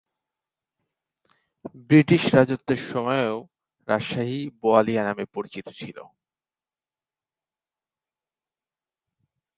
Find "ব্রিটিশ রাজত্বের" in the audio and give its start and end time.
1.81-2.81